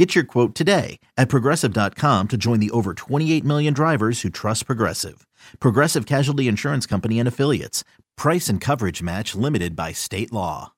Get 0.00 0.14
your 0.14 0.24
quote 0.24 0.54
today 0.54 0.98
at 1.18 1.28
progressive.com 1.28 2.28
to 2.28 2.38
join 2.38 2.58
the 2.58 2.70
over 2.70 2.94
28 2.94 3.44
million 3.44 3.74
drivers 3.74 4.22
who 4.22 4.30
trust 4.30 4.64
Progressive. 4.64 5.26
Progressive 5.58 6.06
Casualty 6.06 6.48
Insurance 6.48 6.86
Company 6.86 7.18
and 7.18 7.28
Affiliates. 7.28 7.84
Price 8.16 8.48
and 8.48 8.62
coverage 8.62 9.02
match 9.02 9.34
limited 9.34 9.76
by 9.76 9.92
state 9.92 10.32
law. 10.32 10.72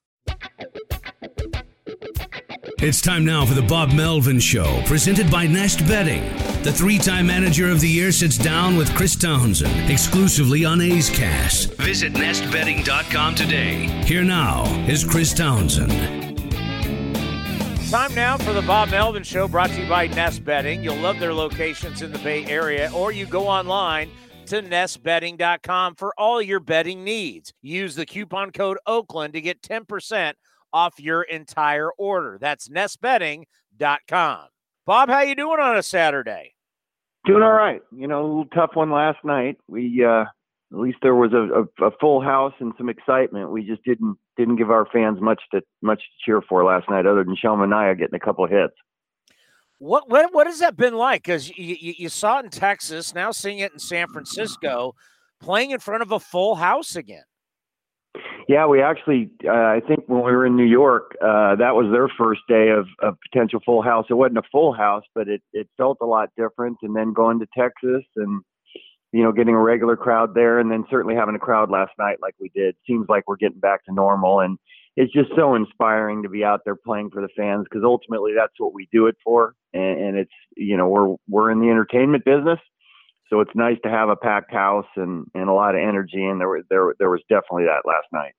It's 2.79 2.99
time 2.99 3.23
now 3.23 3.45
for 3.45 3.53
the 3.53 3.61
Bob 3.61 3.93
Melvin 3.93 4.41
Show, 4.41 4.81
presented 4.85 5.31
by 5.31 5.47
Nest 5.47 5.87
Bedding. 5.87 6.23
The 6.63 6.73
three 6.73 6.97
time 6.97 7.27
manager 7.27 7.71
of 7.71 7.79
the 7.79 7.87
year 7.87 8.11
sits 8.11 8.37
down 8.37 8.75
with 8.75 8.93
Chris 8.93 9.15
Townsend 9.15 9.89
exclusively 9.89 10.65
on 10.65 10.81
A's 10.81 11.09
Cast. 11.09 11.75
Visit 11.75 12.11
nestbedding.com 12.11 13.35
today. 13.35 13.85
Here 14.03 14.25
now 14.25 14.65
is 14.85 15.05
Chris 15.05 15.33
Townsend. 15.33 16.22
Time 17.93 18.15
now 18.15 18.39
for 18.39 18.53
the 18.53 18.61
Bob 18.63 18.89
Melvin 18.89 19.21
Show, 19.21 19.47
brought 19.47 19.69
to 19.69 19.79
you 19.79 19.87
by 19.87 20.07
Nest 20.07 20.43
Bedding. 20.43 20.83
You'll 20.83 20.97
love 20.97 21.19
their 21.19 21.31
locations 21.31 22.01
in 22.01 22.11
the 22.11 22.17
Bay 22.17 22.43
Area, 22.47 22.91
or 22.91 23.11
you 23.11 23.27
go 23.27 23.47
online 23.47 24.09
to 24.47 24.63
nestbedding.com 24.63 25.93
for 25.93 26.11
all 26.17 26.41
your 26.41 26.59
bedding 26.59 27.03
needs. 27.03 27.53
Use 27.61 27.93
the 27.93 28.07
coupon 28.07 28.49
code 28.49 28.79
Oakland 28.87 29.35
to 29.35 29.41
get 29.41 29.61
10% 29.61 30.33
off 30.73 30.99
your 30.99 31.21
entire 31.21 31.91
order. 31.91 32.39
That's 32.41 32.67
nestbedding.com. 32.67 34.47
Bob, 34.87 35.09
how 35.09 35.21
you 35.21 35.35
doing 35.35 35.59
on 35.59 35.77
a 35.77 35.83
Saturday? 35.83 36.55
Doing 37.25 37.43
all 37.43 37.53
right. 37.53 37.83
You 37.95 38.07
know, 38.07 38.21
a 38.21 38.25
little 38.25 38.45
tough 38.55 38.71
one 38.73 38.89
last 38.89 39.19
night. 39.23 39.59
We 39.67 40.03
uh 40.03 40.25
at 40.73 40.79
least 40.79 40.97
there 41.03 41.13
was 41.13 41.31
a, 41.33 41.83
a, 41.83 41.89
a, 41.89 41.91
full 42.01 42.21
house 42.21 42.53
and 42.59 42.73
some 42.79 42.89
excitement. 42.89 43.51
We 43.51 43.63
just 43.63 43.83
didn't 43.83 44.17
didn't 44.37 44.55
give 44.55 44.71
our 44.71 44.85
fans 44.91 45.19
much 45.21 45.41
to 45.53 45.61
much 45.81 45.99
to 45.99 46.25
cheer 46.25 46.41
for 46.41 46.63
last 46.63 46.89
night, 46.89 47.05
other 47.05 47.23
than 47.23 47.35
Sean 47.35 47.59
Manaea 47.59 47.97
getting 47.97 48.15
a 48.15 48.19
couple 48.19 48.43
of 48.45 48.51
hits. 48.51 48.73
What 49.79 50.09
what 50.09 50.33
what 50.33 50.47
has 50.47 50.59
that 50.59 50.77
been 50.77 50.95
like? 50.95 51.23
Because 51.23 51.49
you, 51.49 51.75
you, 51.79 51.93
you 51.97 52.09
saw 52.09 52.39
it 52.39 52.45
in 52.45 52.51
Texas, 52.51 53.13
now 53.13 53.31
seeing 53.31 53.59
it 53.59 53.73
in 53.73 53.79
San 53.79 54.07
Francisco, 54.07 54.95
playing 55.41 55.71
in 55.71 55.79
front 55.79 56.03
of 56.03 56.11
a 56.11 56.19
full 56.19 56.55
house 56.55 56.95
again. 56.95 57.23
Yeah, 58.47 58.67
we 58.67 58.81
actually, 58.81 59.31
uh, 59.45 59.51
I 59.51 59.81
think 59.87 60.01
when 60.07 60.23
we 60.23 60.31
were 60.31 60.45
in 60.45 60.55
New 60.55 60.65
York, 60.65 61.15
uh, 61.21 61.55
that 61.55 61.75
was 61.75 61.91
their 61.91 62.09
first 62.09 62.41
day 62.47 62.69
of, 62.69 62.87
of 63.01 63.15
potential 63.31 63.59
full 63.65 63.81
house. 63.81 64.05
It 64.09 64.15
wasn't 64.15 64.39
a 64.39 64.43
full 64.51 64.73
house, 64.73 65.03
but 65.15 65.27
it, 65.27 65.41
it 65.53 65.69
felt 65.77 65.97
a 66.01 66.05
lot 66.05 66.29
different. 66.37 66.77
And 66.83 66.95
then 66.95 67.13
going 67.13 67.39
to 67.39 67.47
Texas 67.57 68.03
and 68.17 68.41
you 69.13 69.21
know, 69.21 69.31
getting 69.31 69.53
a 69.53 69.61
regular 69.61 69.95
crowd 69.95 70.33
there 70.33 70.59
and 70.59 70.71
then 70.71 70.85
certainly 70.89 71.15
having 71.15 71.35
a 71.35 71.39
crowd 71.39 71.69
last 71.69 71.91
night 71.99 72.17
like 72.21 72.33
we 72.39 72.49
did 72.55 72.75
seems 72.85 73.07
like 73.07 73.23
we're 73.27 73.37
getting 73.37 73.59
back 73.59 73.85
to 73.85 73.93
normal. 73.93 74.39
And 74.39 74.57
it's 74.97 75.13
just 75.13 75.29
so 75.35 75.53
inspiring 75.53 76.23
to 76.23 76.29
be 76.29 76.43
out 76.43 76.61
there 76.65 76.75
playing 76.75 77.11
for 77.11 77.21
the 77.21 77.29
fans 77.37 77.65
because 77.69 77.83
ultimately 77.85 78.31
that's 78.35 78.53
what 78.57 78.73
we 78.73 78.89
do 78.91 79.05
it 79.05 79.15
for. 79.23 79.53
And, 79.71 79.99
and 80.01 80.17
it's, 80.17 80.31
you 80.57 80.75
know, 80.75 80.87
we're, 80.87 81.15
we're 81.29 81.51
in 81.51 81.59
the 81.59 81.69
entertainment 81.69 82.25
business. 82.25 82.59
So 83.29 83.39
it's 83.39 83.51
nice 83.53 83.77
to 83.83 83.89
have 83.89 84.09
a 84.09 84.15
packed 84.15 84.51
house 84.51 84.87
and, 84.95 85.27
and 85.35 85.47
a 85.47 85.53
lot 85.53 85.75
of 85.75 85.81
energy. 85.81 86.25
And 86.25 86.41
there, 86.41 86.49
were, 86.49 86.63
there, 86.69 86.95
there 86.97 87.09
was 87.11 87.21
definitely 87.29 87.65
that 87.65 87.87
last 87.87 88.07
night 88.11 88.33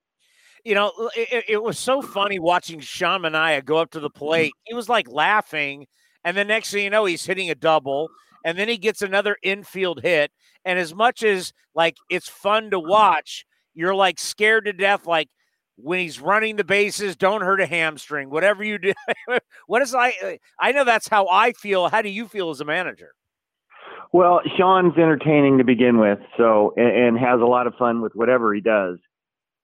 you 0.65 0.75
know, 0.75 1.11
it, 1.15 1.45
it, 1.47 1.63
was 1.63 1.79
so 1.79 2.01
funny 2.01 2.39
watching 2.39 2.81
Sean 2.81 3.21
Manaea 3.21 3.63
go 3.63 3.77
up 3.77 3.91
to 3.91 4.01
the 4.01 4.09
plate. 4.09 4.53
Mm-hmm. 4.53 4.69
He 4.69 4.75
was 4.75 4.89
like 4.89 5.07
laughing, 5.11 5.87
and 6.25 6.35
the 6.35 6.45
next 6.45 6.71
thing 6.71 6.85
you 6.85 6.89
know, 6.89 7.05
he's 7.05 7.27
hitting 7.27 7.51
a 7.51 7.55
double, 7.55 8.09
and 8.45 8.59
then 8.59 8.69
he 8.69 8.77
gets 8.77 9.03
another 9.03 9.37
infield 9.43 10.03
hit. 10.03 10.31
And 10.65 10.79
as 10.79 10.95
much 10.95 11.23
as 11.23 11.53
like 11.75 11.97
it's 12.11 12.29
fun 12.29 12.71
to 12.71 12.79
watch, 12.79 13.47
you're 13.75 13.95
like 13.95 14.19
scared 14.21 14.67
to 14.67 14.73
death, 14.73 15.07
like 15.07 15.29
when 15.77 15.99
he's 15.99 16.21
running 16.21 16.57
the 16.57 16.65
bases, 16.65 17.17
don't 17.17 17.43
hurt 17.43 17.61
a 17.61 17.67
hamstring, 17.67 18.31
whatever 18.31 18.63
you 18.63 18.79
do. 18.79 18.93
what 19.67 19.83
is 19.83 19.95
I 19.95 20.39
I 20.61 20.73
know 20.73 20.85
that's 20.85 21.09
how 21.09 21.27
I 21.29 21.53
feel. 21.53 21.89
How 21.89 22.03
do 22.03 22.11
you 22.11 22.29
feel 22.29 22.51
as 22.51 22.61
a 22.61 22.65
manager? 22.65 23.15
Well, 24.13 24.43
Sean's 24.57 24.97
entertaining 24.97 25.59
to 25.59 25.65
begin 25.65 25.99
with, 25.99 26.21
so 26.37 26.73
and, 26.77 27.17
and 27.17 27.19
has 27.19 27.41
a 27.41 27.47
lot 27.47 27.67
of 27.67 27.75
fun 27.75 28.01
with 28.01 28.15
whatever 28.15 28.55
he 28.55 28.61
does. 28.61 28.99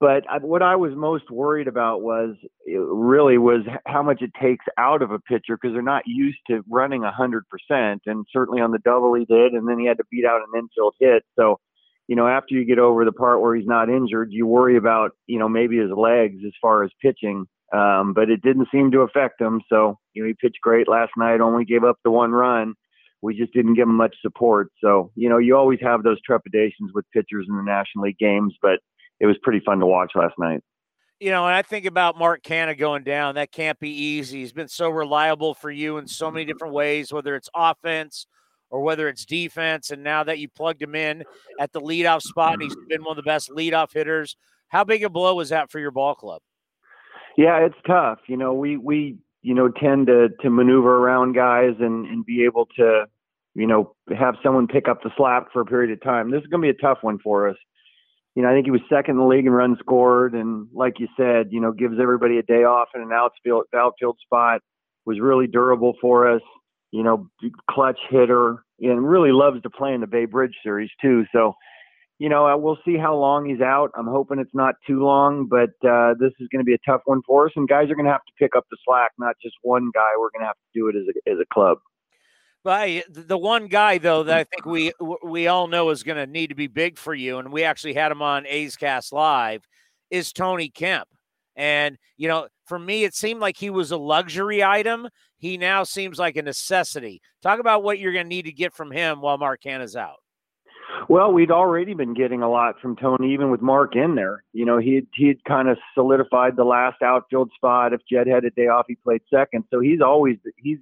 But 0.01 0.23
what 0.41 0.63
I 0.63 0.77
was 0.77 0.93
most 0.95 1.29
worried 1.29 1.67
about 1.67 2.01
was 2.01 2.35
really 2.65 3.37
was 3.37 3.61
how 3.85 4.01
much 4.01 4.23
it 4.23 4.31
takes 4.41 4.65
out 4.79 5.03
of 5.03 5.11
a 5.11 5.19
pitcher 5.19 5.55
because 5.61 5.75
they're 5.75 5.83
not 5.83 6.01
used 6.07 6.39
to 6.47 6.63
running 6.67 7.03
a 7.03 7.11
hundred 7.11 7.43
percent. 7.49 8.01
And 8.07 8.25
certainly 8.33 8.61
on 8.61 8.71
the 8.71 8.79
double 8.79 9.13
he 9.13 9.25
did, 9.25 9.53
and 9.53 9.69
then 9.69 9.77
he 9.77 9.85
had 9.85 9.97
to 9.97 10.03
beat 10.09 10.25
out 10.25 10.41
an 10.41 10.59
infield 10.59 10.95
hit. 10.99 11.23
So, 11.37 11.59
you 12.07 12.15
know, 12.15 12.27
after 12.27 12.55
you 12.55 12.65
get 12.65 12.79
over 12.79 13.05
the 13.05 13.11
part 13.11 13.41
where 13.41 13.55
he's 13.55 13.67
not 13.67 13.89
injured, 13.91 14.29
you 14.31 14.47
worry 14.47 14.75
about 14.75 15.11
you 15.27 15.37
know 15.37 15.47
maybe 15.47 15.77
his 15.77 15.91
legs 15.91 16.39
as 16.47 16.53
far 16.59 16.83
as 16.83 16.89
pitching. 16.99 17.45
Um, 17.71 18.13
but 18.13 18.31
it 18.31 18.41
didn't 18.41 18.69
seem 18.71 18.89
to 18.91 19.01
affect 19.01 19.39
him. 19.39 19.61
So, 19.69 19.99
you 20.13 20.23
know, 20.23 20.27
he 20.27 20.33
pitched 20.33 20.59
great 20.61 20.89
last 20.89 21.11
night. 21.15 21.41
Only 21.41 21.63
gave 21.63 21.83
up 21.83 21.99
the 22.03 22.11
one 22.11 22.31
run. 22.31 22.73
We 23.21 23.37
just 23.37 23.53
didn't 23.53 23.75
give 23.75 23.87
him 23.87 23.95
much 23.95 24.15
support. 24.21 24.71
So, 24.83 25.11
you 25.15 25.29
know, 25.29 25.37
you 25.37 25.55
always 25.55 25.79
have 25.83 26.01
those 26.01 26.19
trepidations 26.25 26.91
with 26.93 27.05
pitchers 27.13 27.45
in 27.47 27.55
the 27.55 27.63
National 27.63 28.05
League 28.05 28.17
games, 28.17 28.55
but 28.63 28.79
it 29.21 29.27
was 29.27 29.37
pretty 29.43 29.61
fun 29.63 29.79
to 29.79 29.85
watch 29.85 30.11
last 30.15 30.33
night. 30.37 30.61
You 31.19 31.29
know, 31.29 31.45
and 31.45 31.53
I 31.53 31.61
think 31.61 31.85
about 31.85 32.17
Mark 32.17 32.41
Canha 32.41 32.75
going 32.75 33.03
down. 33.03 33.35
That 33.35 33.51
can't 33.51 33.79
be 33.79 33.91
easy. 33.91 34.39
He's 34.39 34.51
been 34.51 34.67
so 34.67 34.89
reliable 34.89 35.53
for 35.53 35.69
you 35.69 35.99
in 35.99 36.07
so 36.07 36.31
many 36.31 36.43
different 36.45 36.73
ways, 36.73 37.13
whether 37.13 37.35
it's 37.35 37.49
offense 37.55 38.25
or 38.71 38.81
whether 38.81 39.07
it's 39.07 39.23
defense. 39.23 39.91
And 39.91 40.03
now 40.03 40.23
that 40.23 40.39
you 40.39 40.49
plugged 40.49 40.81
him 40.81 40.95
in 40.95 41.23
at 41.59 41.71
the 41.71 41.79
leadoff 41.79 42.23
spot, 42.23 42.53
and 42.53 42.63
he's 42.63 42.75
been 42.89 43.03
one 43.03 43.11
of 43.11 43.23
the 43.23 43.29
best 43.29 43.51
leadoff 43.51 43.93
hitters. 43.93 44.35
How 44.69 44.83
big 44.83 45.03
a 45.03 45.09
blow 45.09 45.35
was 45.35 45.49
that 45.49 45.69
for 45.69 45.77
your 45.77 45.91
ball 45.91 46.15
club? 46.15 46.41
Yeah, 47.37 47.57
it's 47.59 47.75
tough. 47.85 48.17
You 48.27 48.37
know, 48.37 48.55
we 48.55 48.77
we 48.77 49.17
you 49.43 49.53
know 49.53 49.69
tend 49.69 50.07
to 50.07 50.29
to 50.41 50.49
maneuver 50.49 50.97
around 50.97 51.33
guys 51.33 51.75
and 51.79 52.07
and 52.07 52.25
be 52.25 52.43
able 52.45 52.65
to 52.77 53.05
you 53.53 53.67
know 53.67 53.95
have 54.17 54.35
someone 54.41 54.65
pick 54.65 54.87
up 54.87 55.03
the 55.03 55.11
slack 55.15 55.53
for 55.53 55.61
a 55.61 55.65
period 55.65 55.91
of 55.91 56.01
time. 56.01 56.31
This 56.31 56.41
is 56.41 56.47
going 56.47 56.61
to 56.63 56.73
be 56.73 56.77
a 56.77 56.81
tough 56.81 56.97
one 57.01 57.19
for 57.19 57.47
us 57.47 57.57
you 58.35 58.43
know, 58.43 58.49
I 58.49 58.53
think 58.53 58.65
he 58.65 58.71
was 58.71 58.81
second 58.89 59.15
in 59.15 59.17
the 59.17 59.25
league 59.27 59.45
in 59.45 59.51
runs 59.51 59.77
scored, 59.79 60.33
and 60.33 60.67
like 60.73 60.99
you 60.99 61.07
said, 61.17 61.47
you 61.51 61.59
know, 61.59 61.71
gives 61.71 61.95
everybody 62.01 62.37
a 62.37 62.43
day 62.43 62.63
off 62.63 62.89
in 62.95 63.01
an 63.01 63.11
outfield 63.13 63.65
outfield 63.75 64.17
spot. 64.23 64.61
Was 65.05 65.19
really 65.19 65.47
durable 65.47 65.93
for 65.99 66.31
us. 66.31 66.41
You 66.91 67.03
know, 67.03 67.27
clutch 67.69 67.99
hitter, 68.09 68.63
and 68.79 69.07
really 69.07 69.31
loves 69.31 69.61
to 69.63 69.69
play 69.69 69.93
in 69.93 70.01
the 70.01 70.07
Bay 70.07 70.25
Bridge 70.25 70.55
series 70.63 70.89
too. 71.01 71.25
So, 71.33 71.55
you 72.19 72.29
know, 72.29 72.47
uh, 72.47 72.55
we'll 72.55 72.77
see 72.85 72.97
how 72.97 73.15
long 73.15 73.49
he's 73.49 73.61
out. 73.61 73.91
I'm 73.97 74.07
hoping 74.07 74.39
it's 74.39 74.53
not 74.53 74.75
too 74.85 75.03
long, 75.03 75.47
but 75.47 75.71
uh, 75.87 76.13
this 76.19 76.31
is 76.39 76.47
going 76.51 76.59
to 76.59 76.65
be 76.65 76.73
a 76.73 76.89
tough 76.89 77.01
one 77.05 77.21
for 77.25 77.47
us, 77.47 77.51
and 77.55 77.67
guys 77.67 77.89
are 77.89 77.95
going 77.95 78.05
to 78.05 78.11
have 78.11 78.25
to 78.25 78.33
pick 78.39 78.55
up 78.55 78.65
the 78.71 78.77
slack, 78.85 79.11
not 79.17 79.35
just 79.43 79.55
one 79.61 79.89
guy. 79.93 80.07
We're 80.17 80.29
going 80.31 80.41
to 80.41 80.47
have 80.47 80.55
to 80.55 80.79
do 80.79 80.87
it 80.87 80.95
as 80.95 81.03
a 81.07 81.31
as 81.31 81.37
a 81.41 81.53
club. 81.53 81.79
But 82.63 83.03
the 83.09 83.37
one 83.37 83.67
guy 83.67 83.97
though 83.97 84.23
that 84.23 84.37
I 84.37 84.43
think 84.43 84.65
we 84.65 84.91
we 85.23 85.47
all 85.47 85.67
know 85.67 85.89
is 85.89 86.03
going 86.03 86.17
to 86.17 86.31
need 86.31 86.47
to 86.47 86.55
be 86.55 86.67
big 86.67 86.97
for 86.97 87.13
you, 87.13 87.39
and 87.39 87.51
we 87.51 87.63
actually 87.63 87.93
had 87.93 88.11
him 88.11 88.21
on 88.21 88.45
A's 88.47 88.75
Cast 88.75 89.13
Live, 89.13 89.63
is 90.09 90.31
Tony 90.33 90.69
Kemp. 90.69 91.07
And 91.55 91.97
you 92.17 92.27
know, 92.27 92.47
for 92.65 92.79
me, 92.79 93.03
it 93.03 93.15
seemed 93.15 93.41
like 93.41 93.57
he 93.57 93.69
was 93.69 93.91
a 93.91 93.97
luxury 93.97 94.63
item. 94.63 95.09
He 95.37 95.57
now 95.57 95.83
seems 95.83 96.19
like 96.19 96.35
a 96.35 96.41
necessity. 96.41 97.21
Talk 97.41 97.59
about 97.59 97.83
what 97.83 97.99
you're 97.99 98.13
going 98.13 98.25
to 98.25 98.29
need 98.29 98.45
to 98.45 98.51
get 98.51 98.73
from 98.73 98.91
him 98.91 99.21
while 99.21 99.37
Mark 99.37 99.65
is 99.65 99.95
out. 99.95 100.17
Well, 101.09 101.31
we'd 101.31 101.51
already 101.51 101.93
been 101.93 102.13
getting 102.13 102.41
a 102.41 102.49
lot 102.49 102.79
from 102.79 102.95
Tony, 102.95 103.33
even 103.33 103.49
with 103.49 103.61
Mark 103.61 103.95
in 103.95 104.15
there. 104.15 104.43
You 104.53 104.65
know, 104.65 104.77
he 104.77 105.01
he'd 105.15 105.43
kind 105.45 105.67
of 105.67 105.77
solidified 105.93 106.55
the 106.55 106.63
last 106.63 107.01
outfield 107.01 107.51
spot. 107.55 107.93
If 107.93 108.01
Jed 108.09 108.27
had 108.27 108.45
a 108.45 108.51
day 108.51 108.67
off, 108.67 108.85
he 108.87 108.95
played 108.95 109.21
second. 109.33 109.63
So 109.71 109.79
he's 109.79 110.01
always 110.01 110.37
he's 110.57 110.77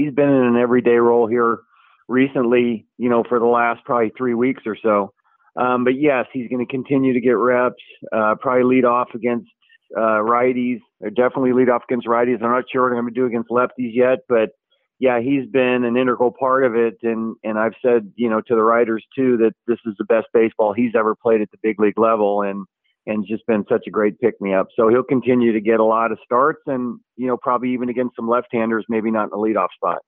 he's 0.00 0.14
been 0.14 0.28
in 0.28 0.44
an 0.44 0.56
everyday 0.56 0.96
role 0.96 1.26
here 1.26 1.60
recently, 2.08 2.86
you 2.98 3.08
know, 3.08 3.22
for 3.28 3.38
the 3.38 3.46
last 3.46 3.84
probably 3.84 4.12
three 4.16 4.34
weeks 4.34 4.62
or 4.66 4.76
so. 4.82 5.12
Um, 5.56 5.84
but 5.84 5.94
yes, 5.98 6.26
he's 6.32 6.48
going 6.48 6.64
to 6.64 6.70
continue 6.70 7.12
to 7.12 7.20
get 7.20 7.36
reps, 7.36 7.82
uh, 8.12 8.34
probably 8.40 8.64
lead 8.64 8.84
off 8.84 9.08
against 9.14 9.48
uh, 9.96 10.22
righties, 10.22 10.80
or 11.00 11.10
definitely 11.10 11.52
lead 11.52 11.68
off 11.68 11.82
against 11.88 12.06
righties. 12.06 12.42
I'm 12.42 12.50
not 12.50 12.64
sure 12.72 12.82
what 12.82 12.96
I'm 12.96 13.02
going 13.02 13.14
to 13.14 13.20
do 13.20 13.26
against 13.26 13.50
lefties 13.50 13.92
yet, 13.94 14.20
but 14.28 14.50
yeah, 14.98 15.20
he's 15.20 15.46
been 15.46 15.84
an 15.84 15.96
integral 15.96 16.30
part 16.30 16.64
of 16.64 16.76
it. 16.76 16.98
And, 17.02 17.34
and 17.42 17.58
I've 17.58 17.74
said, 17.84 18.12
you 18.16 18.28
know, 18.28 18.40
to 18.40 18.54
the 18.54 18.62
writers 18.62 19.04
too, 19.16 19.36
that 19.38 19.52
this 19.66 19.78
is 19.86 19.94
the 19.98 20.04
best 20.04 20.26
baseball 20.32 20.72
he's 20.72 20.94
ever 20.94 21.14
played 21.14 21.40
at 21.40 21.50
the 21.50 21.58
big 21.62 21.80
league 21.80 21.98
level. 21.98 22.42
And, 22.42 22.66
and 23.06 23.26
just 23.26 23.46
been 23.46 23.64
such 23.68 23.84
a 23.86 23.90
great 23.90 24.20
pick 24.20 24.40
me 24.40 24.54
up. 24.54 24.68
So 24.76 24.88
he'll 24.88 25.02
continue 25.02 25.52
to 25.52 25.60
get 25.60 25.80
a 25.80 25.84
lot 25.84 26.12
of 26.12 26.18
starts 26.24 26.60
and, 26.66 27.00
you 27.16 27.26
know, 27.26 27.36
probably 27.36 27.72
even 27.72 27.88
against 27.88 28.16
some 28.16 28.28
left 28.28 28.48
handers, 28.52 28.84
maybe 28.88 29.10
not 29.10 29.24
in 29.24 29.30
the 29.30 29.36
leadoff 29.36 29.68
spot. 29.74 29.98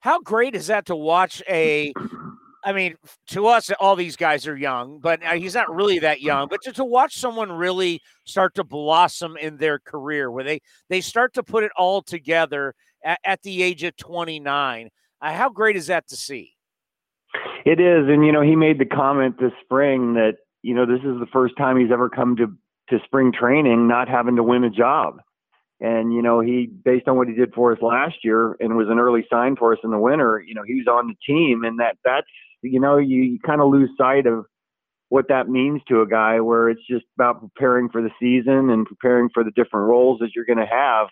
How 0.00 0.20
great 0.20 0.54
is 0.54 0.66
that 0.66 0.86
to 0.86 0.96
watch 0.96 1.42
a 1.48 1.92
I 2.64 2.72
mean, 2.72 2.96
to 3.28 3.46
us, 3.46 3.70
all 3.78 3.94
these 3.94 4.16
guys 4.16 4.46
are 4.46 4.56
young, 4.56 4.98
but 4.98 5.22
uh, 5.22 5.34
he's 5.34 5.54
not 5.54 5.72
really 5.72 5.98
that 5.98 6.22
young. 6.22 6.48
But 6.48 6.62
to, 6.62 6.72
to 6.72 6.84
watch 6.84 7.16
someone 7.16 7.52
really 7.52 8.00
start 8.24 8.54
to 8.54 8.64
blossom 8.64 9.36
in 9.36 9.58
their 9.58 9.78
career, 9.78 10.30
where 10.30 10.44
they 10.44 10.60
they 10.88 11.02
start 11.02 11.34
to 11.34 11.42
put 11.42 11.62
it 11.62 11.72
all 11.76 12.00
together 12.00 12.74
at, 13.04 13.20
at 13.24 13.42
the 13.42 13.62
age 13.62 13.82
of 13.82 13.96
29, 13.96 14.88
uh, 15.20 15.32
how 15.32 15.50
great 15.50 15.76
is 15.76 15.88
that 15.88 16.08
to 16.08 16.16
see? 16.16 16.54
It 17.66 17.80
is, 17.80 18.08
and 18.08 18.24
you 18.24 18.32
know, 18.32 18.40
he 18.40 18.56
made 18.56 18.78
the 18.78 18.86
comment 18.86 19.36
this 19.38 19.52
spring 19.62 20.14
that 20.14 20.36
you 20.64 20.74
know 20.74 20.86
this 20.86 21.00
is 21.00 21.20
the 21.20 21.28
first 21.30 21.56
time 21.58 21.78
he's 21.78 21.92
ever 21.92 22.08
come 22.08 22.36
to 22.36 22.46
to 22.88 22.98
spring 23.04 23.32
training 23.32 23.86
not 23.86 24.08
having 24.08 24.36
to 24.36 24.42
win 24.42 24.64
a 24.64 24.70
job. 24.70 25.20
And 25.80 26.12
you 26.14 26.22
know, 26.22 26.40
he 26.40 26.66
based 26.66 27.06
on 27.06 27.16
what 27.16 27.28
he 27.28 27.34
did 27.34 27.52
for 27.52 27.72
us 27.72 27.82
last 27.82 28.16
year 28.24 28.56
and 28.60 28.76
was 28.76 28.88
an 28.88 28.98
early 28.98 29.26
sign 29.30 29.56
for 29.56 29.74
us 29.74 29.78
in 29.84 29.90
the 29.90 29.98
winter. 29.98 30.42
You 30.44 30.54
know, 30.54 30.62
he 30.66 30.74
was 30.74 30.86
on 30.86 31.08
the 31.08 31.14
team, 31.26 31.64
and 31.64 31.78
that 31.80 31.98
that's 32.02 32.26
you 32.62 32.80
know 32.80 32.96
you, 32.96 33.22
you 33.22 33.38
kind 33.40 33.60
of 33.60 33.68
lose 33.70 33.90
sight 33.98 34.26
of 34.26 34.46
what 35.10 35.28
that 35.28 35.48
means 35.48 35.82
to 35.88 36.00
a 36.00 36.08
guy 36.08 36.40
where 36.40 36.70
it's 36.70 36.86
just 36.88 37.04
about 37.18 37.40
preparing 37.40 37.90
for 37.90 38.00
the 38.00 38.10
season 38.18 38.70
and 38.70 38.86
preparing 38.86 39.28
for 39.34 39.44
the 39.44 39.50
different 39.50 39.86
roles 39.88 40.18
that 40.20 40.30
you're 40.34 40.46
going 40.46 40.58
to 40.58 40.66
have. 40.66 41.08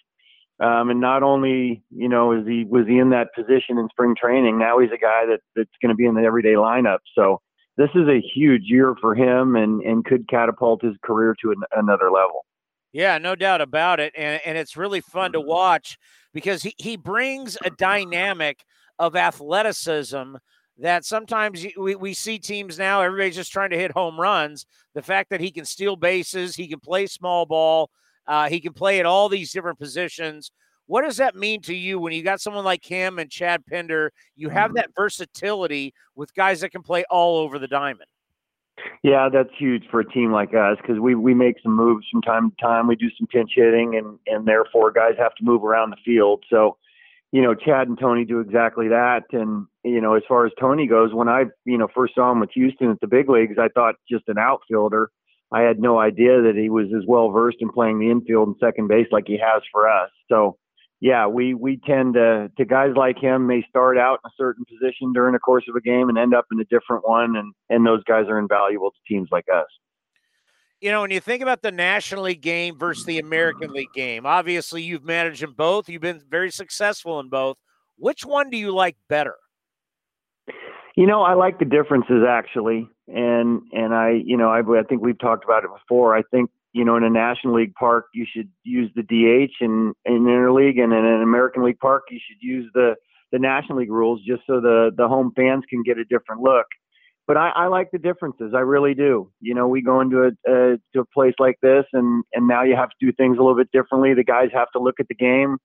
Um, 0.60 0.90
and 0.90 1.00
not 1.00 1.22
only 1.22 1.82
you 1.90 2.08
know 2.08 2.32
is 2.32 2.46
he 2.46 2.64
was 2.64 2.86
he 2.86 2.98
in 2.98 3.10
that 3.10 3.34
position 3.34 3.76
in 3.76 3.88
spring 3.90 4.14
training, 4.18 4.58
now 4.58 4.78
he's 4.78 4.92
a 4.92 4.98
guy 4.98 5.26
that 5.26 5.40
that's 5.54 5.76
going 5.82 5.90
to 5.90 5.96
be 5.96 6.06
in 6.06 6.14
the 6.14 6.22
everyday 6.22 6.54
lineup. 6.54 7.00
So 7.14 7.42
this 7.82 7.90
is 7.96 8.08
a 8.08 8.22
huge 8.34 8.62
year 8.66 8.94
for 9.00 9.14
him 9.14 9.56
and 9.56 9.82
and 9.82 10.04
could 10.04 10.28
catapult 10.28 10.82
his 10.82 10.94
career 11.02 11.34
to 11.42 11.50
an, 11.50 11.62
another 11.72 12.10
level. 12.10 12.46
Yeah, 12.92 13.18
no 13.18 13.34
doubt 13.34 13.60
about 13.60 14.00
it. 14.00 14.12
And, 14.16 14.40
and 14.44 14.56
it's 14.56 14.76
really 14.76 15.00
fun 15.00 15.32
to 15.32 15.40
watch 15.40 15.98
because 16.32 16.62
he, 16.62 16.74
he 16.76 16.96
brings 16.96 17.56
a 17.64 17.70
dynamic 17.70 18.62
of 18.98 19.16
athleticism 19.16 20.34
that 20.78 21.04
sometimes 21.04 21.66
we, 21.76 21.94
we 21.96 22.14
see 22.14 22.38
teams 22.38 22.78
now, 22.78 23.00
everybody's 23.00 23.36
just 23.36 23.52
trying 23.52 23.70
to 23.70 23.78
hit 23.78 23.92
home 23.92 24.20
runs. 24.20 24.66
The 24.94 25.02
fact 25.02 25.30
that 25.30 25.40
he 25.40 25.50
can 25.50 25.64
steal 25.64 25.96
bases, 25.96 26.54
he 26.54 26.68
can 26.68 26.80
play 26.80 27.06
small 27.06 27.46
ball, 27.46 27.90
uh, 28.26 28.48
he 28.48 28.60
can 28.60 28.74
play 28.74 29.00
at 29.00 29.06
all 29.06 29.28
these 29.28 29.52
different 29.52 29.78
positions. 29.78 30.52
What 30.92 31.04
does 31.04 31.16
that 31.16 31.34
mean 31.34 31.62
to 31.62 31.74
you 31.74 31.98
when 31.98 32.12
you 32.12 32.22
got 32.22 32.42
someone 32.42 32.66
like 32.66 32.84
him 32.84 33.18
and 33.18 33.30
Chad 33.30 33.64
Pinder? 33.64 34.12
You 34.36 34.50
have 34.50 34.72
mm-hmm. 34.72 34.76
that 34.76 34.90
versatility 34.94 35.94
with 36.14 36.34
guys 36.34 36.60
that 36.60 36.68
can 36.68 36.82
play 36.82 37.02
all 37.08 37.38
over 37.38 37.58
the 37.58 37.66
diamond. 37.66 38.10
Yeah, 39.02 39.30
that's 39.32 39.48
huge 39.56 39.84
for 39.90 40.00
a 40.00 40.04
team 40.10 40.32
like 40.32 40.50
us 40.50 40.76
because 40.82 41.00
we 41.00 41.14
we 41.14 41.32
make 41.32 41.56
some 41.62 41.74
moves 41.74 42.06
from 42.12 42.20
time 42.20 42.50
to 42.50 42.56
time. 42.60 42.88
We 42.88 42.96
do 42.96 43.08
some 43.18 43.26
pinch 43.26 43.52
hitting, 43.56 43.96
and 43.96 44.18
and 44.26 44.46
therefore 44.46 44.92
guys 44.92 45.14
have 45.18 45.34
to 45.36 45.44
move 45.44 45.64
around 45.64 45.92
the 45.92 45.96
field. 46.04 46.44
So, 46.50 46.76
you 47.30 47.40
know, 47.40 47.54
Chad 47.54 47.88
and 47.88 47.98
Tony 47.98 48.26
do 48.26 48.40
exactly 48.40 48.88
that. 48.88 49.22
And 49.32 49.66
you 49.84 50.02
know, 50.02 50.14
as 50.14 50.24
far 50.28 50.44
as 50.44 50.52
Tony 50.60 50.86
goes, 50.86 51.14
when 51.14 51.26
I 51.26 51.44
you 51.64 51.78
know 51.78 51.88
first 51.94 52.16
saw 52.16 52.30
him 52.30 52.40
with 52.40 52.50
Houston 52.52 52.90
at 52.90 53.00
the 53.00 53.06
big 53.06 53.30
leagues, 53.30 53.56
I 53.58 53.68
thought 53.68 53.94
just 54.10 54.28
an 54.28 54.36
outfielder. 54.36 55.10
I 55.52 55.62
had 55.62 55.80
no 55.80 55.98
idea 55.98 56.42
that 56.42 56.54
he 56.54 56.68
was 56.68 56.88
as 56.94 57.04
well 57.06 57.30
versed 57.30 57.58
in 57.60 57.70
playing 57.70 57.98
the 57.98 58.10
infield 58.10 58.48
and 58.48 58.56
second 58.60 58.88
base 58.88 59.06
like 59.10 59.24
he 59.26 59.38
has 59.38 59.62
for 59.72 59.88
us. 59.88 60.10
So, 60.28 60.58
yeah, 61.02 61.26
we 61.26 61.52
we 61.52 61.80
tend 61.84 62.14
to 62.14 62.48
to 62.56 62.64
guys 62.64 62.90
like 62.94 63.18
him 63.18 63.48
may 63.48 63.64
start 63.68 63.98
out 63.98 64.20
in 64.24 64.28
a 64.28 64.32
certain 64.38 64.64
position 64.64 65.12
during 65.12 65.32
the 65.32 65.40
course 65.40 65.64
of 65.68 65.74
a 65.74 65.80
game 65.80 66.08
and 66.08 66.16
end 66.16 66.32
up 66.32 66.46
in 66.52 66.60
a 66.60 66.64
different 66.66 67.06
one, 67.06 67.34
and 67.34 67.52
and 67.68 67.84
those 67.84 68.04
guys 68.04 68.26
are 68.28 68.38
invaluable 68.38 68.92
to 68.92 68.96
teams 69.12 69.28
like 69.32 69.46
us. 69.52 69.66
You 70.80 70.92
know, 70.92 71.00
when 71.00 71.10
you 71.10 71.18
think 71.18 71.42
about 71.42 71.60
the 71.60 71.72
National 71.72 72.22
League 72.22 72.40
game 72.40 72.78
versus 72.78 73.04
the 73.04 73.18
American 73.18 73.72
League 73.72 73.92
game, 73.92 74.26
obviously 74.26 74.84
you've 74.84 75.02
managed 75.02 75.42
them 75.42 75.54
both. 75.54 75.88
You've 75.88 76.02
been 76.02 76.22
very 76.30 76.52
successful 76.52 77.18
in 77.18 77.28
both. 77.28 77.56
Which 77.96 78.24
one 78.24 78.48
do 78.48 78.56
you 78.56 78.72
like 78.72 78.96
better? 79.08 79.34
You 80.96 81.06
know, 81.08 81.22
I 81.22 81.34
like 81.34 81.58
the 81.58 81.64
differences 81.64 82.22
actually, 82.28 82.88
and 83.08 83.62
and 83.72 83.92
I, 83.92 84.22
you 84.24 84.36
know, 84.36 84.50
I, 84.50 84.60
I 84.60 84.84
think 84.84 85.02
we've 85.02 85.18
talked 85.18 85.42
about 85.42 85.64
it 85.64 85.70
before. 85.70 86.16
I 86.16 86.22
think 86.30 86.48
you 86.72 86.84
know, 86.84 86.96
in 86.96 87.04
a 87.04 87.10
National 87.10 87.54
League 87.54 87.74
park, 87.74 88.06
you 88.14 88.26
should 88.30 88.48
use 88.64 88.90
the 88.94 89.02
DH, 89.02 89.52
and 89.60 89.94
in 90.04 90.24
interleague 90.24 90.80
and 90.82 90.92
in 90.92 91.04
an 91.04 91.22
American 91.22 91.64
League 91.64 91.78
park, 91.78 92.04
you 92.10 92.18
should 92.26 92.40
use 92.40 92.70
the 92.74 92.94
the 93.30 93.38
National 93.38 93.78
League 93.78 93.90
rules 93.90 94.20
just 94.26 94.42
so 94.46 94.60
the 94.60 94.90
the 94.96 95.08
home 95.08 95.32
fans 95.36 95.64
can 95.68 95.82
get 95.82 95.98
a 95.98 96.04
different 96.04 96.42
look. 96.42 96.66
But 97.26 97.36
I, 97.36 97.50
I 97.50 97.66
like 97.66 97.90
the 97.92 97.98
differences. 97.98 98.52
I 98.54 98.60
really 98.60 98.94
do. 98.94 99.30
You 99.40 99.54
know, 99.54 99.68
we 99.68 99.80
go 99.80 100.00
into 100.00 100.22
a, 100.22 100.50
a 100.50 100.78
to 100.94 101.00
a 101.00 101.04
place 101.04 101.34
like 101.38 101.56
this, 101.62 101.84
and 101.92 102.24
and 102.32 102.48
now 102.48 102.62
you 102.62 102.76
have 102.76 102.90
to 102.90 102.96
do 103.00 103.12
things 103.12 103.38
a 103.38 103.42
little 103.42 103.56
bit 103.56 103.70
differently. 103.72 104.14
The 104.14 104.24
guys 104.24 104.48
have 104.52 104.70
to 104.72 104.80
look 104.80 104.98
at 104.98 105.08
the 105.08 105.14
game 105.14 105.58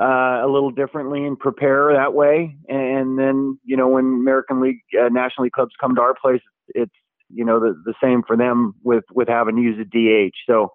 uh, 0.00 0.42
a 0.44 0.48
little 0.48 0.70
differently 0.70 1.24
and 1.24 1.38
prepare 1.38 1.92
that 1.92 2.14
way. 2.14 2.56
And 2.68 3.18
then, 3.18 3.58
you 3.64 3.76
know, 3.76 3.88
when 3.88 4.04
American 4.04 4.60
League, 4.60 4.80
uh, 4.98 5.08
National 5.08 5.44
League 5.44 5.52
clubs 5.52 5.72
come 5.80 5.94
to 5.96 6.00
our 6.00 6.14
place, 6.14 6.40
it's 6.68 6.92
you 7.32 7.44
know 7.44 7.60
the, 7.60 7.74
the 7.84 7.94
same 8.02 8.22
for 8.26 8.36
them 8.36 8.74
with 8.82 9.04
with 9.12 9.28
having 9.28 9.56
to 9.56 9.62
use 9.62 9.78
a 9.78 9.84
DH. 9.84 10.34
So 10.46 10.72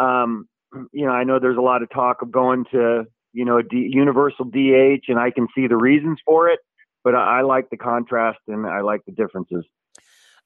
um, 0.00 0.48
you 0.92 1.06
know 1.06 1.12
I 1.12 1.24
know 1.24 1.38
there's 1.38 1.58
a 1.58 1.62
lot 1.62 1.82
of 1.82 1.90
talk 1.90 2.22
of 2.22 2.30
going 2.30 2.64
to 2.72 3.04
you 3.32 3.44
know 3.44 3.58
a 3.58 3.62
D, 3.62 3.88
universal 3.92 4.44
DH, 4.44 5.08
and 5.08 5.18
I 5.18 5.30
can 5.30 5.48
see 5.54 5.66
the 5.66 5.76
reasons 5.76 6.18
for 6.24 6.48
it, 6.48 6.60
but 7.04 7.14
I, 7.14 7.38
I 7.38 7.42
like 7.42 7.70
the 7.70 7.76
contrast 7.76 8.38
and 8.48 8.66
I 8.66 8.80
like 8.80 9.00
the 9.06 9.12
differences. 9.12 9.64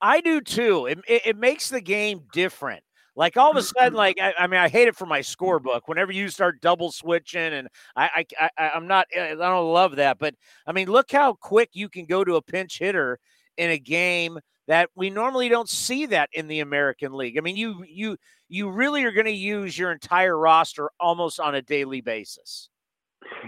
I 0.01 0.21
do 0.21 0.41
too. 0.41 0.87
It, 0.87 0.99
it, 1.09 1.23
it 1.27 1.37
makes 1.39 1.71
the 1.71 1.81
game 1.81 2.23
different. 2.33 2.83
Like 3.17 3.37
all 3.37 3.51
of 3.51 3.57
a 3.57 3.63
sudden, 3.63 3.95
like 3.95 4.19
I, 4.21 4.35
I, 4.39 4.47
mean, 4.49 4.59
I 4.59 4.69
hate 4.69 4.89
it 4.89 4.97
for 4.97 5.07
my 5.07 5.21
scorebook. 5.21 5.83
Whenever 5.87 6.11
you 6.11 6.29
start 6.29 6.61
double 6.61 6.91
switching, 6.91 7.53
and 7.53 7.69
I, 7.95 8.27
I, 8.41 8.51
I, 8.59 8.71
I'm 8.71 8.89
not, 8.89 9.07
I 9.17 9.35
don't 9.35 9.73
love 9.73 9.97
that. 9.97 10.19
But 10.19 10.35
I 10.67 10.73
mean, 10.73 10.89
look 10.89 11.13
how 11.13 11.35
quick 11.35 11.71
you 11.75 11.89
can 11.89 12.07
go 12.07 12.25
to 12.25 12.35
a 12.35 12.43
pinch 12.43 12.79
hitter 12.81 13.21
in 13.57 13.71
a 13.71 13.79
game 13.79 14.41
that 14.67 14.91
we 14.95 15.11
normally 15.11 15.49
don't 15.49 15.69
see 15.69 16.07
that 16.07 16.31
in 16.33 16.49
the 16.49 16.61
American 16.61 17.13
League. 17.13 17.37
I 17.37 17.41
mean, 17.41 17.57
you 17.57 17.85
you 17.87 18.17
you 18.49 18.71
really 18.71 19.05
are 19.05 19.13
going 19.13 19.27
to 19.27 19.33
use 19.33 19.77
your 19.79 19.93
entire 19.93 20.37
roster 20.39 20.91
almost 21.01 21.41
on 21.41 21.55
a 21.55 21.63
daily 21.63 22.01
basis. 22.01 22.69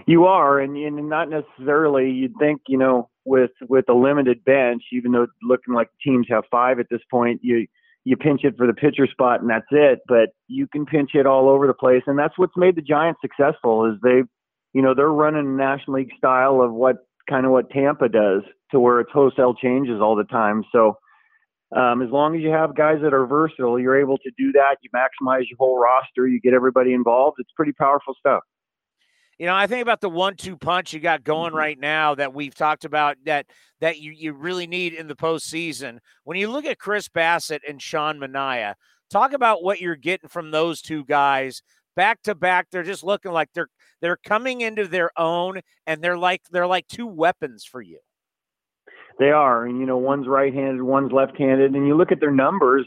You 0.05 0.25
are, 0.25 0.59
and, 0.59 0.75
and 0.75 1.09
not 1.09 1.29
necessarily. 1.29 2.09
You'd 2.09 2.33
think, 2.39 2.61
you 2.67 2.77
know, 2.77 3.09
with 3.25 3.51
with 3.67 3.85
a 3.89 3.93
limited 3.93 4.43
bench, 4.43 4.83
even 4.91 5.11
though 5.11 5.27
looking 5.43 5.73
like 5.73 5.89
teams 6.03 6.27
have 6.29 6.43
five 6.49 6.79
at 6.79 6.87
this 6.89 7.01
point, 7.09 7.41
you 7.43 7.67
you 8.03 8.15
pinch 8.15 8.43
it 8.43 8.55
for 8.57 8.65
the 8.65 8.73
pitcher 8.73 9.05
spot 9.05 9.41
and 9.41 9.49
that's 9.49 9.65
it. 9.71 9.99
But 10.07 10.29
you 10.47 10.67
can 10.67 10.85
pinch 10.85 11.11
it 11.13 11.25
all 11.25 11.49
over 11.49 11.67
the 11.67 11.73
place, 11.73 12.03
and 12.07 12.17
that's 12.17 12.37
what's 12.37 12.55
made 12.55 12.75
the 12.75 12.81
Giants 12.81 13.19
successful. 13.21 13.85
Is 13.85 13.99
they, 14.01 14.23
you 14.73 14.81
know, 14.81 14.93
they're 14.95 15.09
running 15.09 15.45
a 15.45 15.49
National 15.49 15.97
League 15.97 16.11
style 16.17 16.61
of 16.61 16.73
what 16.73 16.97
kind 17.29 17.45
of 17.45 17.51
what 17.51 17.69
Tampa 17.69 18.07
does, 18.07 18.43
to 18.71 18.79
where 18.79 18.99
it's 18.99 19.11
wholesale 19.11 19.53
changes 19.53 19.99
all 20.01 20.15
the 20.15 20.23
time. 20.23 20.63
So 20.71 20.97
um, 21.75 22.01
as 22.01 22.09
long 22.09 22.35
as 22.35 22.41
you 22.41 22.49
have 22.49 22.75
guys 22.75 22.99
that 23.01 23.13
are 23.13 23.25
versatile, 23.25 23.79
you're 23.79 23.99
able 23.99 24.17
to 24.19 24.31
do 24.37 24.51
that. 24.53 24.77
You 24.81 24.89
maximize 24.95 25.49
your 25.49 25.57
whole 25.59 25.77
roster. 25.77 26.27
You 26.27 26.39
get 26.39 26.53
everybody 26.53 26.93
involved. 26.93 27.37
It's 27.39 27.51
pretty 27.55 27.73
powerful 27.73 28.15
stuff. 28.17 28.43
You 29.37 29.45
know, 29.45 29.53
I 29.53 29.67
think 29.67 29.83
about 29.83 30.01
the 30.01 30.09
one-two 30.09 30.57
punch 30.57 30.93
you 30.93 30.99
got 30.99 31.23
going 31.23 31.49
mm-hmm. 31.49 31.57
right 31.57 31.79
now 31.79 32.15
that 32.15 32.33
we've 32.33 32.55
talked 32.55 32.85
about 32.85 33.17
that 33.25 33.45
that 33.81 33.99
you, 33.99 34.11
you 34.11 34.33
really 34.33 34.65
need 34.65 34.93
in 34.93 35.07
the 35.07 35.15
postseason. 35.15 35.99
When 36.23 36.37
you 36.37 36.49
look 36.49 36.65
at 36.65 36.79
Chris 36.79 37.07
Bassitt 37.07 37.59
and 37.67 37.79
Sean 37.79 38.17
Manaea, 38.17 38.73
talk 39.11 39.33
about 39.33 39.61
what 39.61 39.79
you're 39.79 39.95
getting 39.95 40.29
from 40.29 40.49
those 40.49 40.81
two 40.81 41.05
guys 41.05 41.61
back 41.95 42.23
to 42.23 42.33
back. 42.33 42.67
They're 42.71 42.81
just 42.81 43.03
looking 43.03 43.31
like 43.31 43.49
they're 43.53 43.69
they're 44.01 44.17
coming 44.17 44.61
into 44.61 44.87
their 44.87 45.11
own, 45.17 45.61
and 45.85 46.01
they're 46.01 46.17
like 46.17 46.41
they're 46.49 46.65
like 46.65 46.87
two 46.87 47.07
weapons 47.07 47.65
for 47.65 47.81
you. 47.81 47.99
They 49.19 49.31
are, 49.31 49.65
and 49.65 49.79
you 49.79 49.85
know, 49.85 49.97
one's 49.97 50.27
right-handed, 50.27 50.81
one's 50.81 51.11
left-handed, 51.11 51.73
and 51.73 51.87
you 51.87 51.95
look 51.95 52.11
at 52.11 52.19
their 52.19 52.31
numbers. 52.31 52.85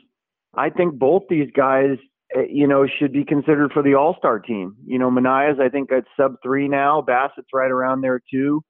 I 0.55 0.71
think 0.71 0.95
both 0.95 1.23
these 1.29 1.49
guys, 1.57 1.97
eh, 2.37 2.47
you 2.49 2.67
know, 2.67 2.87
should 2.87 3.13
be 3.13 3.25
considered 3.25 3.73
for 3.73 3.83
the 3.83 3.95
All-Star 3.95 4.39
team. 4.39 4.77
You 4.87 4.99
know, 4.99 5.11
Manaea's, 5.11 5.59
I 5.61 5.69
think 5.69 5.91
at 5.93 6.05
sub 6.17 6.37
three 6.43 6.69
now. 6.69 7.03
Bassitt's 7.03 7.49
right 7.53 7.71
around 7.71 8.01
there 8.01 8.21
too. 8.31 8.63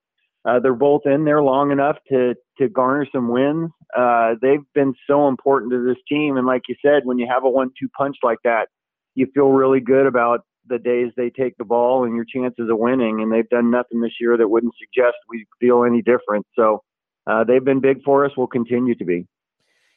Uh, 0.45 0.59
they're 0.59 0.75
both 0.75 1.02
in 1.05 1.25
there 1.25 1.43
long 1.43 1.71
enough 1.71 1.97
to 2.11 2.35
to 2.59 2.69
garner 2.69 3.07
some 3.12 3.29
wins. 3.29 3.71
Uh, 3.97 4.35
they've 4.40 4.64
been 4.75 4.95
so 5.07 5.29
important 5.29 5.73
to 5.73 5.85
this 5.85 5.99
team, 6.09 6.37
and 6.37 6.47
like 6.47 6.62
you 6.69 6.76
said, 6.85 7.02
when 7.05 7.19
you 7.19 7.26
have 7.31 7.45
a 7.45 7.50
one-two 7.50 7.88
punch 7.97 8.17
like 8.23 8.38
that, 8.45 8.69
you 9.14 9.26
feel 9.35 9.49
really 9.49 9.81
good 9.81 10.07
about 10.07 10.40
the 10.67 10.79
days 10.79 11.11
they 11.17 11.31
take 11.31 11.57
the 11.59 11.64
ball 11.64 12.05
and 12.05 12.14
your 12.14 12.25
chances 12.25 12.69
of 12.71 12.79
winning. 12.79 13.21
And 13.21 13.33
they've 13.33 13.49
done 13.49 13.71
nothing 13.71 14.00
this 14.00 14.12
year 14.21 14.37
that 14.37 14.49
wouldn't 14.49 14.75
suggest 14.79 15.17
we 15.29 15.47
feel 15.59 15.85
any 15.85 16.00
different. 16.02 16.47
So 16.55 16.83
uh, 17.27 17.45
they've 17.45 17.65
been 17.65 17.81
big 17.81 18.03
for 18.03 18.25
us. 18.25 18.37
Will 18.37 18.47
continue 18.47 18.95
to 18.95 19.05
be. 19.05 19.27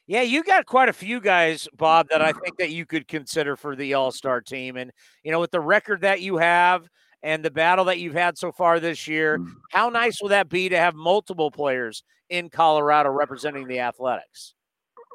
Yeah, 0.06 0.22
you 0.22 0.44
got 0.44 0.66
quite 0.66 0.90
a 0.90 0.94
few 0.94 1.22
guys, 1.22 1.68
Bob, 1.78 2.10
that 2.10 2.22
I 2.22 2.34
think 2.34 2.58
that 2.58 2.72
you 2.72 2.86
could 2.86 3.08
consider 3.08 3.56
for 3.56 3.76
the 3.76 3.94
All 3.94 4.12
Star 4.12 4.42
team. 4.42 4.76
And 4.76 4.92
you 5.24 5.32
know, 5.32 5.40
with 5.40 5.52
the 5.52 5.62
record 5.62 6.02
that 6.02 6.22
you 6.22 6.38
have 6.38 6.88
and 7.22 7.44
the 7.44 7.52
battle 7.52 7.86
that 7.86 8.00
you've 8.00 8.14
had 8.14 8.38
so 8.38 8.52
far 8.52 8.80
this 8.80 9.08
year, 9.08 9.40
mm. 9.40 9.48
how 9.72 9.90
nice 9.90 10.22
will 10.22 10.30
that 10.30 10.50
be 10.50 10.68
to 10.70 10.78
have 10.78 10.94
multiple 10.94 11.52
players 11.52 12.04
in 12.30 12.50
Colorado 12.50 13.12
representing 13.12 13.68
the 13.68 13.80
Athletics? 13.80 14.56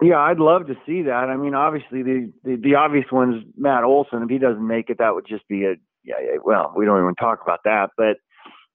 Yeah, 0.01 0.21
I'd 0.21 0.39
love 0.39 0.69
to 0.69 0.77
see 0.87 1.03
that. 1.03 1.29
I 1.29 1.37
mean, 1.37 1.55
obviously 1.55 2.03
the 2.03 2.33
the, 2.45 2.57
the 2.57 2.75
obvious 2.77 3.07
one's 3.13 3.45
Matt 3.57 3.85
Olson. 3.85 4.23
If 4.23 4.31
he 4.31 4.39
doesn't 4.39 4.67
make 4.67 4.89
it, 4.89 4.99
that 4.99 5.15
would 5.15 5.27
just 5.27 5.47
be 5.49 5.65
a 5.65 5.75
yeah, 6.05 6.15
yeah. 6.23 6.39
Well, 6.43 6.73
we 6.75 6.87
don't 6.87 7.03
even 7.03 7.15
talk 7.17 7.41
about 7.43 7.61
that, 7.65 7.91
but 7.97 8.17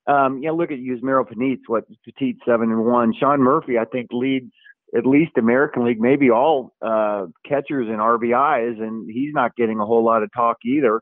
um, 0.08 0.42
yeah, 0.42 0.52
look 0.52 0.72
at 0.72 0.80
Yusmeiro 0.80 1.28
Panit's 1.28 1.68
what 1.68 1.86
Petit 2.04 2.38
seven 2.46 2.72
and 2.72 2.86
one. 2.86 3.14
Sean 3.18 3.42
Murphy, 3.42 3.78
I 3.78 3.86
think, 3.86 4.08
leads 4.12 4.52
at 4.96 5.06
least 5.06 5.32
American 5.38 5.86
League, 5.86 6.00
maybe 6.00 6.30
all 6.30 6.74
uh, 6.82 7.26
catchers 7.48 7.88
and 7.90 7.98
RBIs, 7.98 8.80
and 8.82 9.10
he's 9.10 9.34
not 9.34 9.56
getting 9.56 9.80
a 9.80 9.86
whole 9.86 10.04
lot 10.04 10.24
of 10.24 10.30
talk 10.34 10.58
either. 10.66 11.02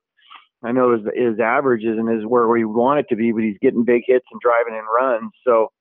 I 0.63 0.71
know 0.71 0.93
his, 0.93 1.01
his 1.15 1.39
average 1.39 1.83
isn't 1.83 2.09
as 2.09 2.25
where 2.25 2.47
we 2.47 2.63
want 2.63 2.99
it 2.99 3.07
to 3.09 3.15
be, 3.15 3.31
but 3.31 3.41
he's 3.41 3.57
getting 3.61 3.83
big 3.83 4.03
hits 4.05 4.25
and 4.31 4.39
driving 4.39 4.75
in 4.75 4.85
runs. 4.85 5.31
So, 5.45 5.71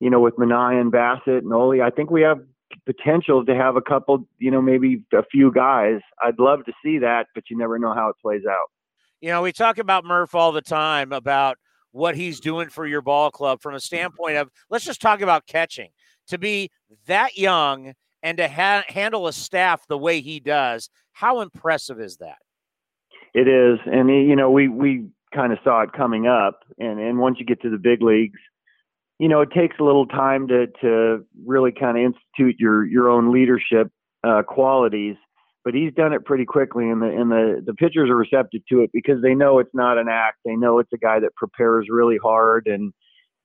you 0.00 0.10
know, 0.10 0.20
with 0.20 0.36
Manaea 0.36 0.80
and 0.80 0.90
Bassitt 0.90 1.38
and 1.38 1.52
Ole, 1.52 1.82
I 1.82 1.90
think 1.90 2.10
we 2.10 2.22
have 2.22 2.38
potential 2.86 3.44
to 3.44 3.54
have 3.54 3.76
a 3.76 3.82
couple, 3.82 4.26
you 4.38 4.50
know, 4.50 4.62
maybe 4.62 5.04
a 5.12 5.22
few 5.30 5.52
guys. 5.52 6.00
I'd 6.22 6.38
love 6.38 6.64
to 6.64 6.72
see 6.82 6.98
that, 6.98 7.26
but 7.34 7.44
you 7.50 7.58
never 7.58 7.78
know 7.78 7.94
how 7.94 8.08
it 8.08 8.16
plays 8.22 8.42
out. 8.48 8.70
You 9.20 9.28
know, 9.28 9.42
we 9.42 9.52
talk 9.52 9.78
about 9.78 10.04
Murph 10.04 10.34
all 10.34 10.50
the 10.50 10.62
time 10.62 11.12
about 11.12 11.58
what 11.92 12.16
he's 12.16 12.40
doing 12.40 12.68
for 12.68 12.86
your 12.86 13.02
ball 13.02 13.30
club 13.30 13.60
from 13.62 13.74
a 13.74 13.80
standpoint 13.80 14.36
of 14.36 14.50
let's 14.70 14.84
just 14.84 15.00
talk 15.00 15.20
about 15.20 15.46
catching. 15.46 15.90
To 16.28 16.38
be 16.38 16.70
that 17.06 17.36
young 17.36 17.94
and 18.22 18.38
to 18.38 18.48
ha- 18.48 18.84
handle 18.88 19.26
a 19.26 19.32
staff 19.32 19.86
the 19.86 19.98
way 19.98 20.20
he 20.20 20.40
does, 20.40 20.88
how 21.12 21.40
impressive 21.40 22.00
is 22.00 22.16
that? 22.18 22.38
It 23.34 23.48
is, 23.48 23.78
and 23.86 24.08
you 24.08 24.36
know, 24.36 24.50
we 24.50 24.68
we 24.68 25.06
kind 25.34 25.52
of 25.52 25.58
saw 25.64 25.82
it 25.82 25.92
coming 25.92 26.26
up, 26.26 26.60
and 26.78 27.00
and 27.00 27.18
once 27.18 27.38
you 27.38 27.46
get 27.46 27.62
to 27.62 27.70
the 27.70 27.78
big 27.78 28.02
leagues, 28.02 28.38
you 29.18 29.28
know, 29.28 29.40
it 29.40 29.50
takes 29.52 29.76
a 29.80 29.84
little 29.84 30.06
time 30.06 30.48
to 30.48 30.66
to 30.82 31.24
really 31.44 31.72
kind 31.72 31.96
of 31.96 32.04
institute 32.04 32.60
your 32.60 32.84
your 32.84 33.08
own 33.08 33.32
leadership 33.32 33.90
uh, 34.24 34.42
qualities. 34.42 35.16
But 35.64 35.74
he's 35.74 35.94
done 35.94 36.12
it 36.12 36.24
pretty 36.24 36.44
quickly, 36.44 36.88
and 36.88 37.00
the 37.00 37.06
and 37.06 37.30
the 37.30 37.62
the 37.64 37.74
pitchers 37.74 38.10
are 38.10 38.16
receptive 38.16 38.62
to 38.68 38.80
it 38.80 38.90
because 38.92 39.22
they 39.22 39.34
know 39.34 39.58
it's 39.58 39.74
not 39.74 39.98
an 39.98 40.08
act. 40.08 40.38
They 40.44 40.56
know 40.56 40.80
it's 40.80 40.92
a 40.92 40.98
guy 40.98 41.20
that 41.20 41.36
prepares 41.36 41.86
really 41.88 42.18
hard 42.22 42.66
and 42.66 42.92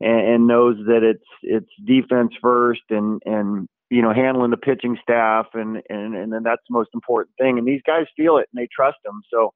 and, 0.02 0.28
and 0.28 0.48
knows 0.48 0.78
that 0.88 1.04
it's 1.04 1.28
it's 1.44 1.70
defense 1.86 2.32
first 2.42 2.82
and 2.90 3.22
and 3.26 3.68
you 3.92 4.02
know 4.02 4.14
handling 4.14 4.52
the 4.52 4.58
pitching 4.58 4.98
staff 5.02 5.46
and 5.54 5.82
and 5.90 6.16
and 6.16 6.34
then 6.34 6.42
that's 6.44 6.64
the 6.68 6.74
most 6.74 6.90
important 6.96 7.36
thing. 7.40 7.60
And 7.60 7.68
these 7.68 7.82
guys 7.86 8.06
feel 8.16 8.38
it 8.38 8.48
and 8.52 8.62
they 8.62 8.68
trust 8.76 8.98
him. 9.06 9.22
So 9.32 9.52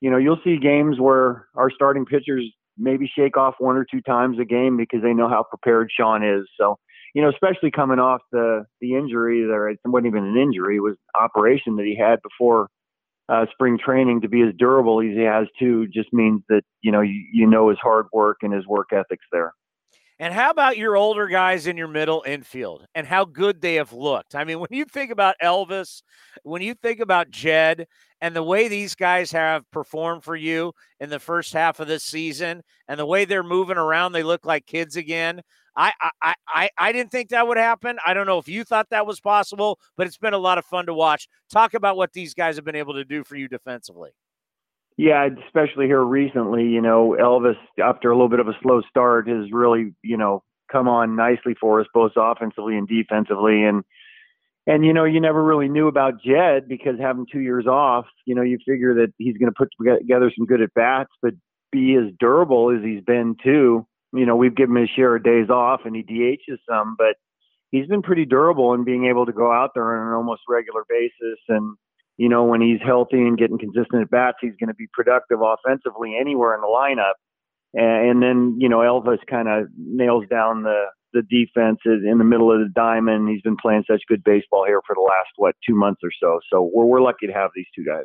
you 0.00 0.10
know, 0.10 0.18
you'll 0.18 0.40
see 0.44 0.58
games 0.58 1.00
where 1.00 1.46
our 1.54 1.70
starting 1.70 2.04
pitchers 2.04 2.44
maybe 2.78 3.10
shake 3.16 3.36
off 3.36 3.54
one 3.58 3.76
or 3.76 3.86
two 3.90 4.00
times 4.02 4.38
a 4.38 4.44
game 4.44 4.76
because 4.76 5.02
they 5.02 5.14
know 5.14 5.28
how 5.28 5.42
prepared 5.42 5.90
Sean 5.96 6.22
is. 6.22 6.46
So, 6.60 6.78
you 7.16 7.22
know, 7.22 7.30
especially 7.30 7.70
coming 7.70 7.98
off 7.98 8.20
the 8.30 8.66
the 8.82 8.94
injury 8.94 9.42
there, 9.46 9.70
it 9.70 9.78
wasn't 9.86 10.08
even 10.08 10.26
an 10.26 10.36
injury; 10.36 10.76
it 10.76 10.80
was 10.80 10.96
operation 11.18 11.76
that 11.76 11.86
he 11.86 11.96
had 11.96 12.20
before 12.20 12.68
uh, 13.30 13.46
spring 13.52 13.78
training. 13.82 14.20
To 14.20 14.28
be 14.28 14.42
as 14.42 14.52
durable 14.58 15.00
as 15.00 15.16
he 15.16 15.22
has 15.22 15.46
too, 15.58 15.86
just 15.86 16.12
means 16.12 16.42
that 16.50 16.60
you 16.82 16.92
know 16.92 17.00
you, 17.00 17.24
you 17.32 17.46
know 17.46 17.70
his 17.70 17.78
hard 17.78 18.04
work 18.12 18.40
and 18.42 18.52
his 18.52 18.66
work 18.66 18.88
ethics 18.92 19.24
there. 19.32 19.54
And 20.18 20.34
how 20.34 20.50
about 20.50 20.76
your 20.76 20.94
older 20.94 21.26
guys 21.26 21.66
in 21.66 21.78
your 21.78 21.88
middle 21.88 22.22
infield 22.26 22.86
and 22.94 23.06
how 23.06 23.24
good 23.24 23.62
they 23.62 23.76
have 23.76 23.94
looked? 23.94 24.34
I 24.34 24.44
mean, 24.44 24.60
when 24.60 24.68
you 24.70 24.84
think 24.84 25.10
about 25.10 25.36
Elvis, 25.42 26.02
when 26.42 26.60
you 26.60 26.74
think 26.74 27.00
about 27.00 27.30
Jed, 27.30 27.86
and 28.20 28.36
the 28.36 28.42
way 28.42 28.68
these 28.68 28.94
guys 28.94 29.32
have 29.32 29.70
performed 29.70 30.22
for 30.22 30.36
you 30.36 30.72
in 31.00 31.08
the 31.08 31.18
first 31.18 31.54
half 31.54 31.80
of 31.80 31.88
this 31.88 32.04
season, 32.04 32.62
and 32.88 33.00
the 33.00 33.06
way 33.06 33.24
they're 33.24 33.42
moving 33.42 33.78
around, 33.78 34.12
they 34.12 34.22
look 34.22 34.44
like 34.44 34.66
kids 34.66 34.96
again. 34.96 35.40
I, 35.76 35.92
I, 36.22 36.34
I, 36.48 36.70
I 36.78 36.92
didn't 36.92 37.10
think 37.10 37.28
that 37.28 37.46
would 37.46 37.58
happen. 37.58 37.98
I 38.06 38.14
don't 38.14 38.26
know 38.26 38.38
if 38.38 38.48
you 38.48 38.64
thought 38.64 38.88
that 38.90 39.06
was 39.06 39.20
possible, 39.20 39.78
but 39.96 40.06
it's 40.06 40.16
been 40.16 40.32
a 40.32 40.38
lot 40.38 40.56
of 40.58 40.64
fun 40.64 40.86
to 40.86 40.94
watch. 40.94 41.28
Talk 41.50 41.74
about 41.74 41.96
what 41.96 42.12
these 42.14 42.32
guys 42.32 42.56
have 42.56 42.64
been 42.64 42.76
able 42.76 42.94
to 42.94 43.04
do 43.04 43.24
for 43.24 43.36
you 43.36 43.46
defensively. 43.46 44.10
Yeah, 44.96 45.28
especially 45.46 45.86
here 45.86 46.02
recently, 46.02 46.64
you 46.64 46.80
know, 46.80 47.14
Elvis, 47.20 47.58
after 47.78 48.10
a 48.10 48.14
little 48.14 48.30
bit 48.30 48.40
of 48.40 48.48
a 48.48 48.56
slow 48.62 48.80
start, 48.88 49.28
has 49.28 49.52
really, 49.52 49.92
you 50.02 50.16
know, 50.16 50.42
come 50.72 50.88
on 50.88 51.14
nicely 51.14 51.54
for 51.60 51.80
us, 51.80 51.86
both 51.92 52.12
offensively 52.16 52.78
and 52.78 52.88
defensively. 52.88 53.62
And, 53.62 53.84
and, 54.66 54.86
you 54.86 54.94
know, 54.94 55.04
you 55.04 55.20
never 55.20 55.44
really 55.44 55.68
knew 55.68 55.86
about 55.86 56.22
Jed 56.22 56.66
because 56.66 56.98
having 56.98 57.26
two 57.30 57.40
years 57.40 57.66
off, 57.66 58.06
you 58.24 58.34
know, 58.34 58.40
you 58.40 58.56
figure 58.66 58.94
that 58.94 59.12
he's 59.18 59.36
going 59.36 59.52
to 59.52 59.56
put 59.56 59.68
together 59.78 60.32
some 60.36 60.46
good 60.46 60.62
at 60.62 60.72
bats, 60.72 61.10
but 61.20 61.34
be 61.70 61.94
as 61.94 62.10
durable 62.18 62.74
as 62.74 62.82
he's 62.82 63.04
been 63.04 63.36
too. 63.44 63.86
You 64.12 64.26
know, 64.26 64.36
we've 64.36 64.54
given 64.54 64.76
him 64.76 64.82
his 64.82 64.90
share 64.94 65.16
of 65.16 65.24
days 65.24 65.50
off 65.50 65.80
and 65.84 65.94
he 65.94 66.02
DHs 66.02 66.58
some, 66.68 66.94
but 66.96 67.16
he's 67.70 67.86
been 67.86 68.02
pretty 68.02 68.24
durable 68.24 68.74
in 68.74 68.84
being 68.84 69.06
able 69.06 69.26
to 69.26 69.32
go 69.32 69.52
out 69.52 69.70
there 69.74 69.96
on 69.96 70.08
an 70.08 70.14
almost 70.14 70.42
regular 70.48 70.82
basis 70.88 71.38
and, 71.48 71.76
you 72.16 72.28
know, 72.28 72.44
when 72.44 72.62
he's 72.62 72.80
healthy 72.84 73.18
and 73.18 73.36
getting 73.36 73.58
consistent 73.58 74.02
at 74.02 74.10
bats, 74.10 74.38
he's 74.40 74.56
going 74.58 74.68
to 74.68 74.74
be 74.74 74.86
productive 74.92 75.38
offensively 75.42 76.16
anywhere 76.18 76.54
in 76.54 76.62
the 76.62 76.66
lineup. 76.66 77.14
And, 77.74 78.22
then, 78.22 78.56
you 78.58 78.70
know, 78.70 78.78
Elvis 78.78 79.18
kind 79.28 79.48
of 79.48 79.66
nails 79.76 80.24
down 80.30 80.62
the 80.62 80.86
the 81.12 81.22
defense 81.22 81.78
in 81.86 82.18
the 82.18 82.24
middle 82.24 82.52
of 82.52 82.58
the 82.58 82.72
diamond. 82.74 83.28
He's 83.28 83.40
been 83.40 83.56
playing 83.56 83.84
such 83.90 84.02
good 84.08 84.22
baseball 84.22 84.64
here 84.66 84.80
for 84.86 84.94
the 84.94 85.00
last 85.00 85.30
what 85.36 85.54
two 85.66 85.74
months 85.74 86.00
or 86.04 86.10
so. 86.20 86.40
So 86.52 86.70
we're 86.72 86.84
we're 86.84 87.00
lucky 87.00 87.26
to 87.26 87.32
have 87.32 87.50
these 87.54 87.66
two 87.74 87.84
guys. 87.84 88.04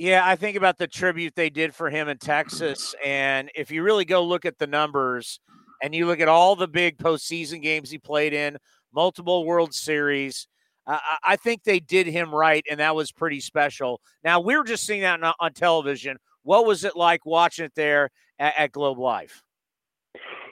Yeah, 0.00 0.22
I 0.24 0.34
think 0.34 0.56
about 0.56 0.78
the 0.78 0.86
tribute 0.86 1.34
they 1.34 1.50
did 1.50 1.74
for 1.74 1.90
him 1.90 2.08
in 2.08 2.16
Texas, 2.16 2.94
and 3.04 3.50
if 3.54 3.70
you 3.70 3.82
really 3.82 4.06
go 4.06 4.24
look 4.24 4.46
at 4.46 4.56
the 4.56 4.66
numbers, 4.66 5.40
and 5.82 5.94
you 5.94 6.06
look 6.06 6.20
at 6.20 6.26
all 6.26 6.56
the 6.56 6.66
big 6.66 6.96
postseason 6.96 7.60
games 7.60 7.90
he 7.90 7.98
played 7.98 8.32
in, 8.32 8.56
multiple 8.94 9.44
World 9.44 9.74
Series, 9.74 10.48
I 10.86 11.36
think 11.36 11.64
they 11.64 11.80
did 11.80 12.06
him 12.06 12.34
right, 12.34 12.64
and 12.70 12.80
that 12.80 12.96
was 12.96 13.12
pretty 13.12 13.40
special. 13.40 14.00
Now 14.24 14.40
we 14.40 14.56
were 14.56 14.64
just 14.64 14.86
seeing 14.86 15.02
that 15.02 15.22
on, 15.22 15.34
on 15.38 15.52
television. 15.52 16.16
What 16.44 16.64
was 16.64 16.82
it 16.84 16.96
like 16.96 17.26
watching 17.26 17.66
it 17.66 17.74
there 17.76 18.08
at, 18.38 18.54
at, 18.56 18.72
Globe 18.72 18.98
Life? 18.98 19.42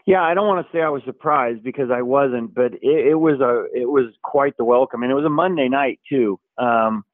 Yeah, 0.04 0.24
I 0.24 0.34
don't 0.34 0.46
want 0.46 0.66
to 0.66 0.70
say 0.76 0.82
I 0.82 0.90
was 0.90 1.02
surprised 1.06 1.62
because 1.62 1.90
I 1.90 2.02
wasn't, 2.02 2.54
but 2.54 2.74
it, 2.82 3.06
it 3.06 3.18
was 3.18 3.40
a 3.40 3.64
it 3.74 3.88
was 3.88 4.12
quite 4.22 4.58
the 4.58 4.66
welcome, 4.66 5.02
and 5.04 5.10
it 5.10 5.14
was 5.14 5.24
a 5.24 5.30
Monday 5.30 5.70
night 5.70 6.00
too. 6.06 6.38
Um, 6.58 7.06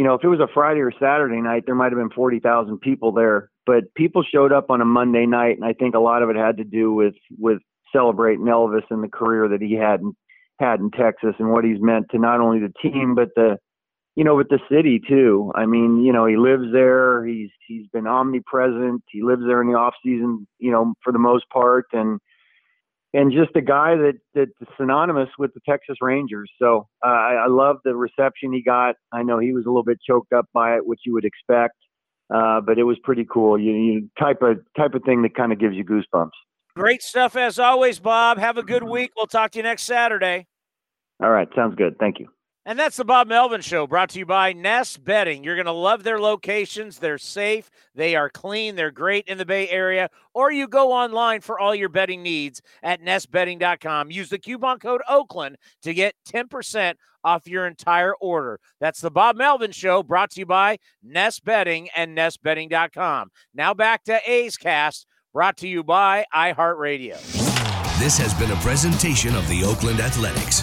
you 0.00 0.06
know, 0.06 0.14
if 0.14 0.24
it 0.24 0.28
was 0.28 0.40
a 0.40 0.48
Friday 0.54 0.80
or 0.80 0.90
Saturday 0.98 1.42
night, 1.42 1.64
there 1.66 1.74
might 1.74 1.92
have 1.92 1.98
been 1.98 2.08
forty 2.08 2.40
thousand 2.40 2.80
people 2.80 3.12
there, 3.12 3.50
but 3.66 3.94
people 3.94 4.22
showed 4.22 4.50
up 4.50 4.70
on 4.70 4.80
a 4.80 4.84
Monday 4.86 5.26
night, 5.26 5.56
and 5.56 5.64
I 5.66 5.74
think 5.74 5.94
a 5.94 6.00
lot 6.00 6.22
of 6.22 6.30
it 6.30 6.36
had 6.36 6.56
to 6.56 6.64
do 6.64 6.94
with 6.94 7.12
with 7.38 7.58
celebrating 7.92 8.46
Elvis 8.46 8.84
and 8.88 9.04
the 9.04 9.08
career 9.08 9.46
that 9.48 9.60
he 9.60 9.74
had 9.74 10.00
had 10.58 10.80
in 10.80 10.90
Texas 10.90 11.34
and 11.38 11.50
what 11.50 11.64
he's 11.66 11.82
meant 11.82 12.06
to 12.12 12.18
not 12.18 12.40
only 12.40 12.60
the 12.60 12.72
team 12.80 13.14
but 13.14 13.28
the 13.36 13.58
you 14.16 14.24
know 14.24 14.36
with 14.36 14.48
the 14.48 14.58
city 14.72 15.02
too. 15.06 15.52
I 15.54 15.66
mean, 15.66 16.02
you 16.02 16.14
know, 16.14 16.24
he 16.24 16.38
lives 16.38 16.72
there. 16.72 17.22
He's 17.26 17.50
he's 17.68 17.86
been 17.88 18.06
omnipresent. 18.06 19.02
He 19.10 19.22
lives 19.22 19.42
there 19.46 19.60
in 19.60 19.68
the 19.70 19.76
off 19.76 19.92
season, 20.02 20.46
you 20.58 20.70
know, 20.70 20.94
for 21.04 21.12
the 21.12 21.18
most 21.18 21.44
part 21.50 21.84
and 21.92 22.20
and 23.12 23.32
just 23.32 23.54
a 23.56 23.60
guy 23.60 23.96
that 23.96 24.14
that's 24.34 24.50
synonymous 24.78 25.28
with 25.38 25.52
the 25.54 25.60
Texas 25.68 25.96
Rangers. 26.00 26.50
So 26.60 26.88
uh, 27.04 27.08
I, 27.08 27.44
I 27.44 27.46
love 27.48 27.76
the 27.84 27.94
reception 27.94 28.52
he 28.52 28.62
got. 28.62 28.96
I 29.12 29.22
know 29.22 29.38
he 29.38 29.52
was 29.52 29.64
a 29.66 29.68
little 29.68 29.84
bit 29.84 29.98
choked 30.06 30.32
up 30.32 30.46
by 30.52 30.76
it, 30.76 30.86
which 30.86 31.00
you 31.04 31.12
would 31.14 31.24
expect, 31.24 31.76
uh, 32.32 32.60
but 32.60 32.78
it 32.78 32.84
was 32.84 32.98
pretty 33.02 33.26
cool. 33.30 33.58
You, 33.58 33.72
you 33.72 34.10
type 34.18 34.42
of 34.42 34.58
type 34.76 34.94
of 34.94 35.02
thing 35.04 35.22
that 35.22 35.34
kind 35.34 35.52
of 35.52 35.58
gives 35.58 35.74
you 35.74 35.84
goosebumps. 35.84 36.30
Great 36.76 37.02
stuff 37.02 37.36
as 37.36 37.58
always, 37.58 37.98
Bob. 37.98 38.38
Have 38.38 38.56
a 38.56 38.62
good 38.62 38.84
week. 38.84 39.10
We'll 39.16 39.26
talk 39.26 39.50
to 39.52 39.58
you 39.58 39.64
next 39.64 39.82
Saturday. 39.82 40.46
All 41.22 41.30
right. 41.30 41.48
Sounds 41.54 41.74
good. 41.74 41.96
Thank 41.98 42.20
you. 42.20 42.28
And 42.66 42.78
that's 42.78 42.98
the 42.98 43.06
Bob 43.06 43.26
Melvin 43.26 43.62
Show 43.62 43.86
brought 43.86 44.10
to 44.10 44.18
you 44.18 44.26
by 44.26 44.52
Nest 44.52 45.02
Bedding. 45.02 45.42
You're 45.42 45.56
going 45.56 45.64
to 45.64 45.72
love 45.72 46.02
their 46.02 46.20
locations. 46.20 46.98
They're 46.98 47.16
safe, 47.16 47.70
they 47.94 48.14
are 48.14 48.28
clean, 48.28 48.76
they're 48.76 48.90
great 48.90 49.26
in 49.26 49.38
the 49.38 49.46
Bay 49.46 49.68
Area. 49.70 50.10
Or 50.34 50.52
you 50.52 50.68
go 50.68 50.92
online 50.92 51.40
for 51.40 51.58
all 51.58 51.74
your 51.74 51.88
bedding 51.88 52.22
needs 52.22 52.60
at 52.82 53.02
nestbedding.com. 53.02 54.10
Use 54.10 54.28
the 54.28 54.38
coupon 54.38 54.78
code 54.78 55.00
Oakland 55.08 55.56
to 55.82 55.94
get 55.94 56.14
10% 56.28 56.94
off 57.24 57.48
your 57.48 57.66
entire 57.66 58.14
order. 58.16 58.60
That's 58.78 59.00
the 59.00 59.10
Bob 59.10 59.36
Melvin 59.36 59.72
Show 59.72 60.02
brought 60.02 60.30
to 60.32 60.40
you 60.40 60.46
by 60.46 60.78
Nest 61.02 61.44
Bedding 61.44 61.88
and 61.96 62.16
nestbedding.com. 62.16 63.30
Now 63.54 63.72
back 63.72 64.04
to 64.04 64.20
A's 64.30 64.58
Cast 64.58 65.06
brought 65.32 65.56
to 65.58 65.68
you 65.68 65.82
by 65.82 66.24
iHeartRadio. 66.34 67.18
This 67.98 68.18
has 68.18 68.34
been 68.34 68.50
a 68.50 68.56
presentation 68.56 69.34
of 69.34 69.46
the 69.48 69.64
Oakland 69.64 70.00
Athletics. 70.00 70.62